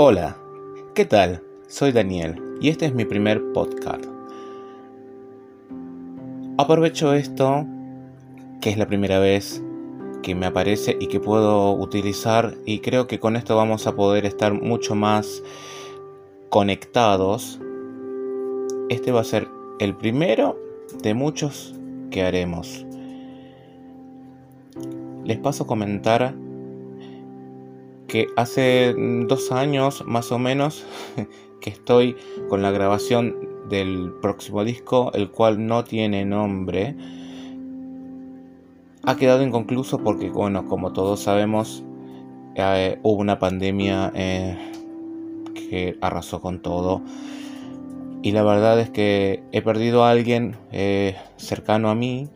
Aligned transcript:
Hola, 0.00 0.36
¿qué 0.94 1.04
tal? 1.06 1.42
Soy 1.66 1.90
Daniel 1.90 2.40
y 2.60 2.68
este 2.68 2.86
es 2.86 2.94
mi 2.94 3.04
primer 3.04 3.42
podcast. 3.52 4.04
Aprovecho 6.56 7.14
esto, 7.14 7.66
que 8.60 8.70
es 8.70 8.78
la 8.78 8.86
primera 8.86 9.18
vez 9.18 9.60
que 10.22 10.36
me 10.36 10.46
aparece 10.46 10.96
y 11.00 11.08
que 11.08 11.18
puedo 11.18 11.72
utilizar 11.72 12.54
y 12.64 12.78
creo 12.78 13.08
que 13.08 13.18
con 13.18 13.34
esto 13.34 13.56
vamos 13.56 13.88
a 13.88 13.96
poder 13.96 14.24
estar 14.24 14.52
mucho 14.52 14.94
más 14.94 15.42
conectados. 16.48 17.58
Este 18.90 19.10
va 19.10 19.22
a 19.22 19.24
ser 19.24 19.48
el 19.80 19.96
primero 19.96 20.56
de 21.02 21.14
muchos 21.14 21.74
que 22.12 22.22
haremos. 22.22 22.86
Les 25.24 25.38
paso 25.38 25.64
a 25.64 25.66
comentar 25.66 26.36
que 28.08 28.26
hace 28.36 28.94
dos 29.28 29.52
años 29.52 30.02
más 30.06 30.32
o 30.32 30.38
menos 30.38 30.84
que 31.60 31.70
estoy 31.70 32.16
con 32.48 32.62
la 32.62 32.70
grabación 32.70 33.36
del 33.68 34.12
próximo 34.22 34.64
disco, 34.64 35.12
el 35.14 35.30
cual 35.30 35.66
no 35.66 35.84
tiene 35.84 36.24
nombre. 36.24 36.96
Ha 39.04 39.16
quedado 39.16 39.42
inconcluso 39.42 39.98
porque, 39.98 40.30
bueno, 40.30 40.66
como 40.66 40.92
todos 40.92 41.20
sabemos, 41.20 41.84
eh, 42.56 42.98
hubo 43.02 43.20
una 43.20 43.38
pandemia 43.38 44.10
eh, 44.14 44.56
que 45.54 45.96
arrasó 46.00 46.40
con 46.40 46.60
todo. 46.60 47.02
Y 48.22 48.32
la 48.32 48.42
verdad 48.42 48.80
es 48.80 48.90
que 48.90 49.44
he 49.52 49.62
perdido 49.62 50.04
a 50.04 50.10
alguien 50.10 50.56
eh, 50.72 51.16
cercano 51.36 51.88
a 51.90 51.94
mí 51.94 52.28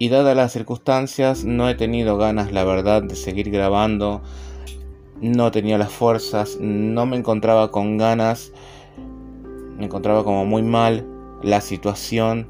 y 0.00 0.08
dadas 0.08 0.34
las 0.34 0.50
circunstancias 0.50 1.44
no 1.44 1.68
he 1.68 1.74
tenido 1.74 2.16
ganas, 2.16 2.52
la 2.52 2.64
verdad, 2.64 3.02
de 3.02 3.14
seguir 3.14 3.50
grabando. 3.50 4.22
No 5.20 5.50
tenía 5.50 5.76
las 5.76 5.92
fuerzas, 5.92 6.56
no 6.58 7.04
me 7.04 7.18
encontraba 7.18 7.70
con 7.70 7.98
ganas, 7.98 8.50
me 9.76 9.84
encontraba 9.84 10.24
como 10.24 10.46
muy 10.46 10.62
mal. 10.62 11.06
La 11.42 11.60
situación 11.60 12.48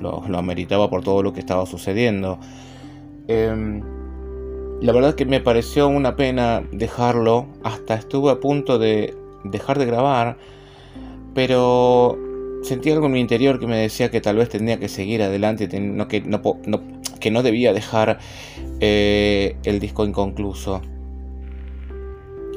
lo, 0.00 0.24
ameritaba 0.36 0.90
por 0.90 1.04
todo 1.04 1.22
lo 1.22 1.32
que 1.32 1.38
estaba 1.38 1.64
sucediendo. 1.64 2.40
Em, 3.28 3.80
la 4.80 4.92
verdad 4.92 5.14
que 5.14 5.26
me 5.26 5.38
pareció 5.38 5.86
una 5.86 6.16
pena 6.16 6.64
dejarlo, 6.72 7.46
hasta 7.62 7.94
estuve 7.94 8.32
a 8.32 8.40
punto 8.40 8.80
de 8.80 9.16
dejar 9.44 9.78
de 9.78 9.86
grabar, 9.86 10.38
pero 11.34 12.18
sentí 12.64 12.90
algo 12.90 13.06
en 13.06 13.12
mi 13.12 13.20
interior 13.20 13.60
que 13.60 13.66
me 13.66 13.76
decía 13.76 14.10
que 14.10 14.20
tal 14.20 14.36
vez 14.36 14.48
tenía 14.48 14.78
que 14.78 14.88
seguir 14.88 15.22
adelante, 15.22 15.68
que, 15.68 17.30
no, 17.30 17.42
debía 17.42 17.72
dejar 17.72 18.18
eh, 18.80 19.56
el 19.64 19.80
disco 19.80 20.04
inconcluso. 20.04 20.80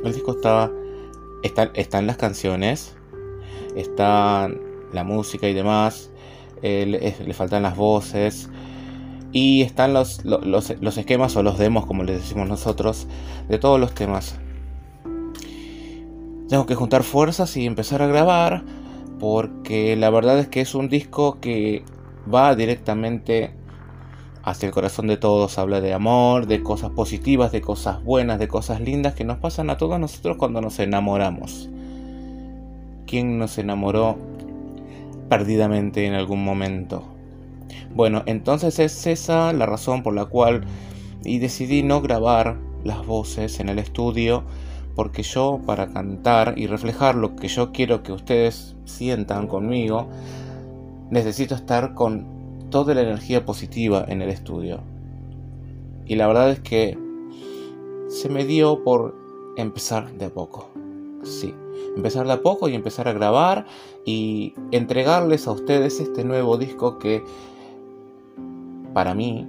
El 0.03 0.13
disco 0.13 0.31
estaba. 0.31 0.71
Están, 1.43 1.69
están 1.75 2.07
las 2.07 2.17
canciones, 2.17 2.95
está 3.75 4.49
la 4.91 5.03
música 5.03 5.47
y 5.47 5.53
demás, 5.53 6.09
le, 6.61 7.33
faltan 7.33 7.63
las 7.63 7.75
voces. 7.75 8.49
Y 9.33 9.61
están 9.61 9.93
los, 9.93 10.23
los 10.25 10.97
esquemas 10.97 11.35
o 11.35 11.43
los 11.43 11.59
demos, 11.59 11.85
como 11.85 12.03
les 12.03 12.21
decimos 12.21 12.47
nosotros, 12.47 13.07
de 13.49 13.59
todos 13.59 13.79
los 13.79 13.93
temas. 13.93 14.39
Tengo 16.47 16.65
que 16.65 16.75
juntar 16.75 17.03
fuerzas 17.03 17.55
y 17.57 17.65
empezar 17.65 18.01
a 18.01 18.07
grabar 18.07 18.63
porque 19.19 19.95
la 19.95 20.09
verdad 20.09 20.39
es 20.39 20.47
que 20.47 20.61
es 20.61 20.75
un 20.75 20.89
disco 20.89 21.39
que 21.39 21.83
va 22.33 22.55
directamente 22.55 23.51
hacia 24.43 24.67
el 24.67 24.73
corazón 24.73 25.07
de 25.07 25.17
todos, 25.17 25.57
habla 25.57 25.81
de 25.81 25.93
amor, 25.93 26.47
de 26.47 26.63
cosas 26.63 26.91
positivas, 26.91 27.51
de 27.51 27.61
cosas 27.61 28.03
buenas, 28.03 28.39
de 28.39 28.47
cosas 28.47 28.79
lindas 28.79 29.13
que 29.13 29.25
nos 29.25 29.37
pasan 29.39 29.69
a 29.69 29.77
todos 29.77 29.99
nosotros 29.99 30.37
cuando 30.37 30.61
nos 30.61 30.79
enamoramos. 30.79 31.69
¿Quién 33.05 33.37
nos 33.39 33.57
enamoró 33.57 34.17
perdidamente 35.29 36.05
en 36.05 36.13
algún 36.13 36.43
momento? 36.43 37.03
Bueno, 37.93 38.23
entonces 38.25 38.79
es 38.79 39.07
esa 39.07 39.51
la 39.53 39.65
razón 39.65 40.03
por 40.03 40.13
la 40.13 40.25
cual 40.25 40.63
y 41.25 41.39
decidí 41.39 41.83
no 41.83 42.01
grabar 42.01 42.57
las 42.83 43.05
voces 43.05 43.59
en 43.59 43.69
el 43.69 43.79
estudio 43.79 44.43
porque 44.97 45.21
yo 45.21 45.61
para 45.63 45.93
cantar 45.93 46.55
y 46.57 46.65
reflejar 46.65 47.13
lo 47.13 47.35
que 47.35 47.47
yo 47.49 47.71
quiero 47.71 48.01
que 48.01 48.11
ustedes 48.11 48.75
sientan 48.85 49.45
conmigo, 49.45 50.07
necesito 51.11 51.53
estar 51.53 51.93
con 51.93 52.25
toda 52.71 52.95
la 52.95 53.01
energía 53.01 53.45
positiva 53.45 54.03
en 54.07 54.23
el 54.23 54.29
estudio. 54.29 54.79
Y 56.07 56.15
la 56.15 56.25
verdad 56.25 56.49
es 56.49 56.61
que 56.61 56.97
se 58.09 58.27
me 58.27 58.43
dio 58.43 58.83
por 58.83 59.15
empezar 59.55 60.11
de 60.13 60.25
a 60.25 60.29
poco. 60.31 60.71
Sí, 61.21 61.53
empezar 61.95 62.25
de 62.25 62.33
a 62.33 62.41
poco 62.41 62.67
y 62.67 62.73
empezar 62.73 63.07
a 63.07 63.13
grabar 63.13 63.67
y 64.03 64.55
entregarles 64.71 65.47
a 65.47 65.51
ustedes 65.51 65.99
este 65.99 66.23
nuevo 66.23 66.57
disco 66.57 66.97
que 66.97 67.23
para 68.95 69.13
mí 69.13 69.45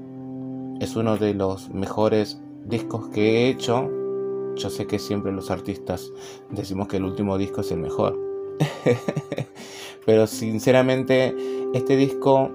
es 0.80 0.94
uno 0.94 1.16
de 1.16 1.32
los 1.32 1.70
mejores 1.70 2.38
discos 2.66 3.08
que 3.08 3.46
he 3.46 3.48
hecho 3.48 3.88
yo 4.58 4.70
sé 4.70 4.86
que 4.86 4.98
siempre 4.98 5.32
los 5.32 5.50
artistas 5.50 6.12
decimos 6.50 6.88
que 6.88 6.98
el 6.98 7.04
último 7.04 7.38
disco 7.38 7.62
es 7.62 7.72
el 7.72 7.78
mejor. 7.78 8.18
Pero 10.06 10.26
sinceramente 10.26 11.34
este 11.74 11.96
disco 11.96 12.50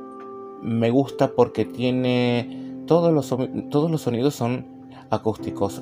me 0.61 0.89
gusta 0.89 1.33
porque 1.33 1.65
tiene 1.65 2.83
todos 2.87 3.13
los, 3.13 3.29
todos 3.69 3.91
los 3.91 4.01
sonidos 4.01 4.35
son 4.35 4.65
acústicos. 5.09 5.81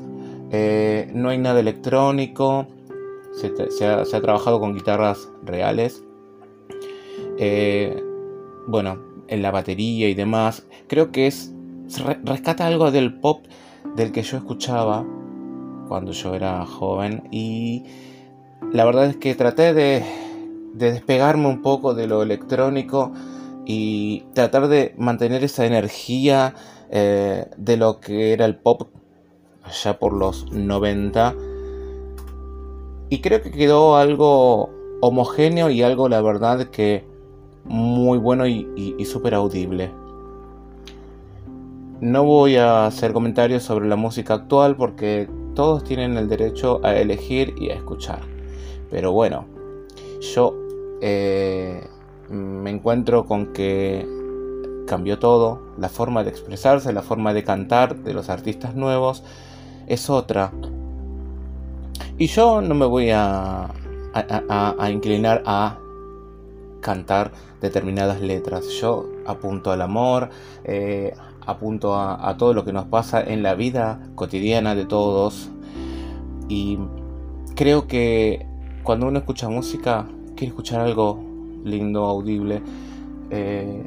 Eh, 0.51 1.09
no 1.13 1.29
hay 1.29 1.37
nada 1.37 1.59
electrónico. 1.59 2.67
Se, 3.33 3.85
ha, 3.85 4.03
trabajado 4.03 4.59
con 4.59 4.73
guitarras 4.73 5.29
reales. 5.43 6.03
Eh, 7.37 8.03
bueno, 8.67 8.99
en 9.27 9.41
la 9.41 9.51
batería 9.51 10.09
y 10.09 10.13
demás. 10.13 10.67
Creo 10.87 11.11
que 11.11 11.27
es 11.27 11.53
rescata 12.23 12.67
algo 12.67 12.91
del 12.91 13.19
pop 13.19 13.45
del 13.95 14.11
que 14.11 14.23
yo 14.23 14.37
escuchaba 14.37 15.05
cuando 15.91 16.13
yo 16.13 16.35
era 16.35 16.65
joven 16.65 17.27
y 17.31 17.83
la 18.71 18.85
verdad 18.85 19.07
es 19.07 19.17
que 19.17 19.35
traté 19.35 19.73
de, 19.73 20.01
despegarme 20.73 21.49
un 21.49 21.61
poco 21.61 21.93
de 21.93 22.07
lo 22.07 22.23
electrónico 22.23 23.11
y 23.65 24.21
tratar 24.33 24.69
de 24.69 24.95
mantener 24.97 25.43
esa 25.43 25.65
energía 25.65 26.55
eh, 26.91 27.45
de 27.57 27.75
lo 27.75 27.99
que 27.99 28.31
era 28.31 28.45
el 28.45 28.55
pop 28.55 28.83
allá 29.63 29.99
por 29.99 30.13
los 30.13 30.49
90 30.53 31.35
y 33.09 33.19
creo 33.19 33.41
que 33.41 33.51
quedó 33.51 33.97
algo 33.97 34.69
homogéneo 35.01 35.69
y 35.69 35.83
algo 35.83 36.07
la 36.07 36.21
verdad 36.21 36.69
que 36.69 37.05
muy 37.65 38.17
bueno 38.17 38.47
y, 38.47 38.95
y 38.97 39.03
súper 39.03 39.33
audible. 39.33 39.91
No 41.99 42.23
voy 42.23 42.55
a 42.55 42.85
hacer 42.85 43.11
comentarios 43.11 43.63
sobre 43.63 43.89
la 43.89 43.97
música 43.97 44.35
actual 44.35 44.77
porque 44.77 45.27
todos 45.55 45.83
tienen 45.83 46.17
el 46.17 46.29
derecho 46.29 46.79
a 46.83 46.95
elegir 46.95 47.55
y 47.57 47.69
a 47.69 47.75
escuchar. 47.75 48.21
Pero 48.89 49.11
bueno, 49.11 49.45
yo 50.33 50.55
eh, 51.01 51.87
me 52.29 52.69
encuentro 52.69 53.25
con 53.25 53.53
que 53.53 54.05
cambió 54.87 55.19
todo, 55.19 55.61
la 55.77 55.89
forma 55.89 56.23
de 56.23 56.29
expresarse, 56.29 56.91
la 56.91 57.01
forma 57.01 57.33
de 57.33 57.43
cantar 57.43 57.95
de 57.95 58.13
los 58.13 58.29
artistas 58.29 58.75
nuevos 58.75 59.23
es 59.87 60.09
otra. 60.09 60.51
Y 62.17 62.27
yo 62.27 62.61
no 62.61 62.75
me 62.75 62.85
voy 62.85 63.09
a, 63.11 63.69
inclinar 64.91 65.43
a 65.45 65.77
cantar 66.81 67.31
determinadas 67.61 68.21
letras. 68.21 68.67
Yo 68.67 69.09
apunto 69.25 69.71
al 69.71 69.81
amor, 69.81 70.29
eh, 70.63 71.13
apunto 71.51 71.95
a, 71.95 72.35
todo 72.37 72.53
lo 72.53 72.65
que 72.65 72.73
nos 72.73 72.85
pasa 72.85 73.21
en 73.21 73.43
la 73.43 73.55
vida 73.55 73.99
cotidiana 74.15 74.75
de 74.75 74.85
todos. 74.85 75.49
Y 76.49 76.79
creo 77.55 77.87
que 77.87 78.45
cuando 78.83 79.07
uno 79.07 79.19
escucha 79.19 79.49
música, 79.49 80.07
quiere 80.35 80.47
escuchar 80.47 80.81
algo 80.81 81.19
lindo, 81.63 82.05
audible. 82.05 82.61
Eh, 83.29 83.83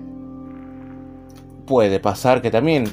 puede 1.66 2.00
pasar 2.00 2.42
que 2.42 2.50
también 2.50 2.84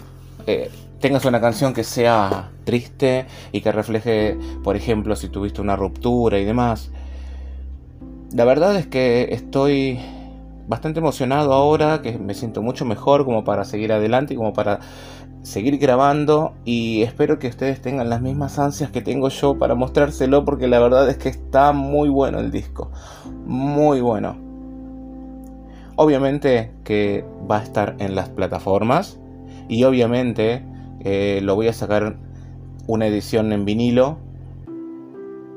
eh, 0.48 0.70
tengas 1.00 1.26
una 1.26 1.42
canción 1.42 1.74
que 1.74 1.84
sea 1.84 2.52
triste 2.64 3.26
y 3.52 3.62
que 3.62 3.72
refleje, 3.72 4.38
por 4.64 4.76
ejemplo, 4.76 5.16
si 5.16 5.30
tuviste 5.30 5.62
una 5.62 5.76
ruptura 5.76 6.40
y 6.40 6.46
demás. 6.46 6.92
La 8.34 8.46
verdad 8.46 8.76
es 8.78 8.88
que 8.88 9.30
estoy 9.32 10.00
bastante 10.68 11.00
emocionado 11.00 11.54
ahora, 11.54 12.02
que 12.02 12.18
me 12.18 12.34
siento 12.34 12.62
mucho 12.62 12.86
mejor 12.86 13.26
como 13.26 13.44
para 13.44 13.66
seguir 13.66 13.92
adelante 13.92 14.34
y 14.34 14.38
como 14.38 14.54
para 14.54 14.80
seguir 15.44 15.78
grabando 15.80 16.54
y 16.66 17.02
espero 17.02 17.40
que 17.40 17.48
ustedes 17.48 17.82
tengan 17.82 18.10
las 18.10 18.22
mismas 18.22 18.60
ansias 18.60 18.92
que 18.92 19.02
tengo 19.02 19.30
yo 19.30 19.58
para 19.58 19.74
mostrárselo 19.74 20.46
porque 20.46 20.68
la 20.68 20.80
verdad 20.80 21.10
es 21.10 21.18
que 21.18 21.30
está 21.30 21.72
muy 21.72 22.10
bueno 22.10 22.40
el 22.40 22.52
disco, 22.52 22.92
muy 23.46 24.02
bueno. 24.02 24.38
Obviamente 25.96 26.72
que 26.84 27.26
va 27.50 27.60
a 27.60 27.64
estar 27.64 27.96
en 28.00 28.16
las 28.16 28.30
plataformas 28.30 29.20
y 29.68 29.84
obviamente 29.84 30.66
eh, 31.00 31.40
lo 31.44 31.56
voy 31.56 31.68
a 31.68 31.74
sacar 31.74 32.18
una 32.88 33.08
edición 33.08 33.52
en 33.54 33.66
vinilo 33.66 34.18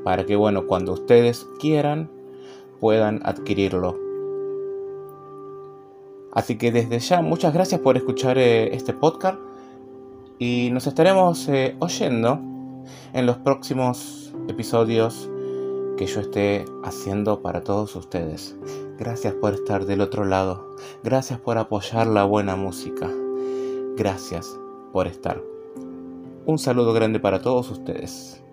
para 0.05 0.25
que, 0.25 0.37
bueno, 0.37 0.67
cuando 0.67 0.93
ustedes 0.93 1.47
quieran, 1.59 2.11
puedan 2.79 3.21
adquirirlo. 3.25 4.04
Así 6.35 6.57
que 6.57 6.73
desde 6.73 6.99
ya, 6.99 7.23
muchas 7.23 7.55
gracias 7.55 7.81
por 7.81 7.97
escuchar 7.97 8.39
eh, 8.39 8.75
este 8.75 8.93
podcast 8.93 9.39
y 10.39 10.71
nos 10.73 10.87
estaremos 10.87 11.49
eh, 11.49 11.77
oyendo 11.79 12.41
en 13.13 13.27
los 13.27 13.39
próximos 13.39 14.35
episodios 14.49 15.31
que 15.97 16.07
yo 16.07 16.21
esté 16.21 16.65
haciendo 16.83 17.41
para 17.41 17.63
todos 17.63 17.95
ustedes. 17.95 18.57
Gracias 18.99 19.35
por 19.35 19.55
estar 19.55 19.87
del 19.87 20.01
otro 20.01 20.25
lado. 20.25 20.77
Gracias 21.03 21.39
por 21.39 21.57
apoyar 21.59 22.07
la 22.07 22.25
buena 22.25 22.57
música. 22.57 23.09
Gracias 23.97 24.59
por 24.93 25.07
estar. 25.07 25.41
Un 26.47 26.59
saludo 26.59 26.93
grande 26.93 27.21
para 27.21 27.41
todos 27.41 27.71
ustedes. 27.71 28.44